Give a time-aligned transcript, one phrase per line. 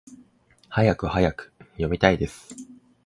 [0.67, 1.53] はやくはやく！
[1.73, 2.55] 読みたいです！